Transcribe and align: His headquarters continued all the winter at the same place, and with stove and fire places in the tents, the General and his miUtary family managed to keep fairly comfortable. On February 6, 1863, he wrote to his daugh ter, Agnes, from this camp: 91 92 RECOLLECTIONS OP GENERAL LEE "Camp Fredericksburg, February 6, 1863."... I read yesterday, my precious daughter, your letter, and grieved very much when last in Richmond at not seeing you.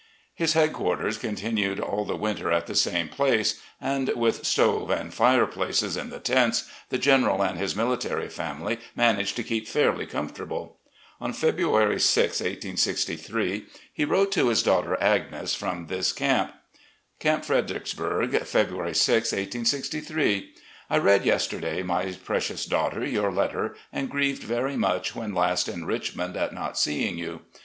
His 0.33 0.53
headquarters 0.53 1.19
continued 1.19 1.79
all 1.79 2.05
the 2.05 2.15
winter 2.15 2.51
at 2.51 2.65
the 2.65 2.73
same 2.73 3.07
place, 3.07 3.61
and 3.79 4.07
with 4.15 4.47
stove 4.47 4.89
and 4.89 5.13
fire 5.13 5.45
places 5.45 5.95
in 5.95 6.09
the 6.09 6.17
tents, 6.17 6.67
the 6.89 6.97
General 6.97 7.43
and 7.43 7.59
his 7.59 7.75
miUtary 7.75 8.31
family 8.31 8.79
managed 8.95 9.35
to 9.35 9.43
keep 9.43 9.67
fairly 9.67 10.07
comfortable. 10.07 10.79
On 11.19 11.31
February 11.33 11.99
6, 11.99 12.29
1863, 12.39 13.67
he 13.93 14.03
wrote 14.03 14.31
to 14.31 14.47
his 14.47 14.63
daugh 14.63 14.85
ter, 14.85 14.97
Agnes, 14.99 15.53
from 15.53 15.85
this 15.85 16.11
camp: 16.13 16.51
91 17.23 17.49
92 17.51 17.53
RECOLLECTIONS 17.75 17.91
OP 17.93 17.97
GENERAL 17.97 18.21
LEE 18.21 18.25
"Camp 18.25 18.43
Fredericksburg, 18.47 18.47
February 18.67 18.95
6, 18.95 19.31
1863."... 19.33 20.53
I 20.89 20.97
read 20.97 21.23
yesterday, 21.25 21.83
my 21.83 22.11
precious 22.13 22.65
daughter, 22.65 23.05
your 23.05 23.31
letter, 23.31 23.75
and 23.93 24.09
grieved 24.09 24.41
very 24.41 24.75
much 24.75 25.15
when 25.15 25.35
last 25.35 25.67
in 25.69 25.85
Richmond 25.85 26.35
at 26.35 26.55
not 26.55 26.75
seeing 26.79 27.19
you. 27.19 27.41